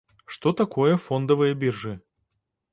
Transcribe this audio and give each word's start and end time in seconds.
Што 0.35 0.53
такое 0.61 0.95
фондавыя 1.05 1.61
біржы? 1.67 1.95